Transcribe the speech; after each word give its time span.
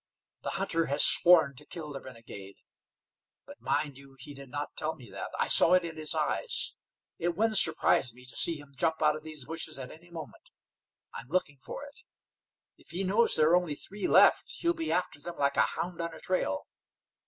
The 0.41 0.49
hunter 0.57 0.87
has 0.87 1.05
sworn 1.05 1.55
to 1.57 1.63
kill 1.67 1.93
the 1.93 2.01
renegade; 2.01 2.55
but, 3.45 3.61
mind 3.61 3.99
you, 3.99 4.15
he 4.19 4.33
did 4.33 4.49
not 4.49 4.75
tell 4.75 4.95
me 4.95 5.11
that. 5.11 5.29
I 5.37 5.47
saw 5.47 5.73
it 5.75 5.85
in 5.85 5.95
his 5.95 6.15
eyes. 6.15 6.73
It 7.19 7.35
wouldn't 7.37 7.59
surprise 7.59 8.11
me 8.11 8.25
to 8.25 8.35
see 8.35 8.57
him 8.57 8.73
jump 8.75 9.03
out 9.03 9.15
of 9.15 9.21
these 9.21 9.45
bushes 9.45 9.77
at 9.77 9.91
any 9.91 10.09
moment. 10.09 10.49
I'm 11.13 11.27
looking 11.29 11.59
for 11.59 11.83
it. 11.83 11.99
If 12.79 12.89
he 12.89 13.03
knows 13.03 13.35
there 13.35 13.49
are 13.49 13.55
only 13.55 13.75
three 13.75 14.07
left, 14.07 14.51
he'll 14.61 14.73
be 14.73 14.91
after 14.91 15.19
them 15.21 15.37
like 15.37 15.55
a 15.55 15.61
hound 15.77 16.01
on 16.01 16.15
a 16.15 16.19
trail. 16.19 16.65